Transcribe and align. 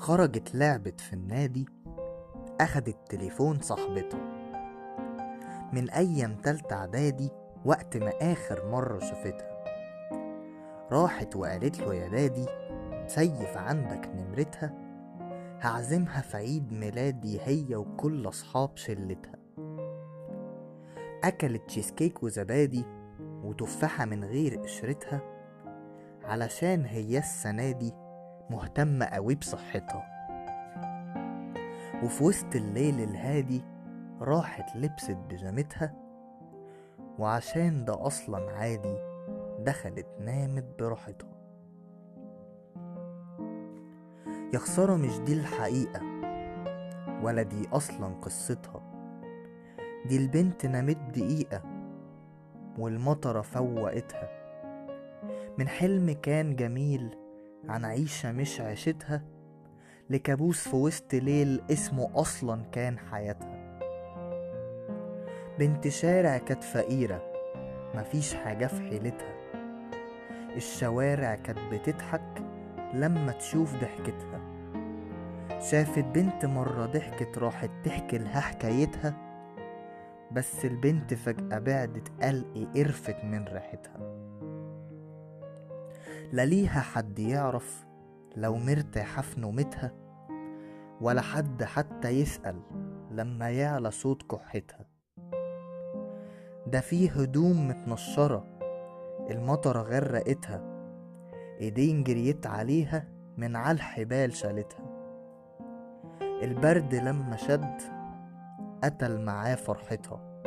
خرجت 0.00 0.54
لعبت 0.54 1.00
في 1.00 1.12
النادي 1.12 1.66
أخدت 2.60 2.96
تليفون 3.08 3.60
صاحبتها 3.60 4.20
من 5.72 5.90
أيام 5.90 6.36
تالتة 6.36 6.76
إعدادي 6.76 7.30
وقت 7.64 7.96
ما 7.96 8.12
آخر 8.20 8.70
مرة 8.70 8.98
شافتها 8.98 9.64
راحت 10.92 11.36
وقالت 11.36 11.80
له 11.80 11.94
يا 11.94 12.08
دادي 12.08 12.46
سيف 13.06 13.56
عندك 13.56 14.10
نمرتها 14.14 14.74
هعزمها 15.60 16.20
في 16.20 16.36
عيد 16.36 16.72
ميلادي 16.72 17.40
هي 17.40 17.76
وكل 17.76 18.28
أصحاب 18.28 18.76
شلتها. 18.76 19.34
أكلت 21.24 21.62
تشيزكيك 21.66 22.22
وزبادي 22.22 22.84
وتفاحة 23.20 24.04
من 24.04 24.24
غير 24.24 24.60
قشرتها 24.60 25.20
علشان 26.24 26.84
هي 26.84 27.18
السنة 27.18 27.70
دي 27.70 27.94
مهتمة 28.50 29.06
قوي 29.06 29.34
بصحتها. 29.34 30.06
وفي 32.04 32.24
وسط 32.24 32.56
الليل 32.56 33.00
الهادي 33.00 33.64
راحت 34.20 34.76
لبست 34.76 35.18
بيجامتها 35.28 35.94
وعشان 37.18 37.84
ده 37.84 38.06
أصلا 38.06 38.50
عادي 38.50 38.96
دخلت 39.58 40.06
نامت 40.20 40.64
براحتها. 40.78 41.30
يا 44.54 44.58
خسارة 44.58 44.96
مش 44.96 45.18
دي 45.18 45.32
الحقيقة 45.32 46.00
ولا 47.22 47.42
دي 47.42 47.68
أصلا 47.72 48.14
قصتها. 48.22 48.82
دي 50.06 50.16
البنت 50.16 50.66
نامت 50.66 50.96
دقيقة 50.96 51.62
والمطرة 52.78 53.40
فوقتها. 53.40 54.28
من 55.58 55.68
حلم 55.68 56.12
كان 56.22 56.56
جميل 56.56 57.19
عن 57.68 57.84
عيشة 57.84 58.32
مش 58.32 58.60
عيشتها 58.60 59.22
لكابوس 60.10 60.68
في 60.68 60.76
وسط 60.76 61.14
ليل 61.14 61.62
اسمه 61.70 62.10
أصلا 62.14 62.62
كان 62.72 62.98
حياتها. 62.98 63.78
بنت 65.58 65.88
شارع 65.88 66.38
كانت 66.38 66.64
فقيرة 66.64 67.22
مفيش 67.94 68.34
حاجة 68.34 68.66
في 68.66 68.80
حيلتها. 68.80 69.34
الشوارع 70.56 71.34
كانت 71.34 71.58
بتضحك 71.72 72.42
لما 72.94 73.32
تشوف 73.32 73.74
ضحكتها. 73.76 74.40
شافت 75.70 76.04
بنت 76.04 76.46
مرة 76.46 76.86
ضحكت 76.86 77.38
راحت 77.38 77.70
تحكي 77.84 78.18
لها 78.18 78.40
حكايتها 78.40 79.14
بس 80.32 80.64
البنت 80.64 81.14
فجأة 81.14 81.58
بعدت 81.58 82.22
قلق 82.22 82.68
قرفت 82.76 83.24
من 83.24 83.44
ريحتها. 83.44 84.30
لا 86.32 86.44
ليها 86.44 86.80
حد 86.80 87.18
يعرف 87.18 87.86
لو 88.36 88.56
مرتاحة 88.56 89.22
في 89.22 89.40
نومتها 89.40 89.92
ولا 91.00 91.20
حد 91.20 91.62
حتى 91.62 92.08
يسأل 92.08 92.62
لما 93.10 93.50
يعلى 93.50 93.90
صوت 93.90 94.22
كحتها. 94.22 94.86
ده 96.66 96.80
فيه 96.80 97.10
هدوم 97.10 97.68
متنشرة 97.68 98.44
المطرة 99.30 99.82
غرقتها 99.82 100.62
إيدين 101.60 102.04
جريت 102.04 102.46
عليها 102.46 103.04
من 103.36 103.56
على 103.56 103.76
الحبال 103.76 104.32
شالتها. 104.32 104.86
البرد 106.42 106.94
لما 106.94 107.36
شد 107.36 107.80
قتل 108.84 109.20
معاه 109.20 109.54
فرحتها 109.54 110.42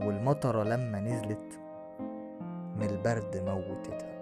والمطرة 0.00 0.64
لما 0.64 1.00
نزلت 1.00 1.60
من 2.76 2.86
البرد 2.90 3.36
موتتها. 3.36 4.15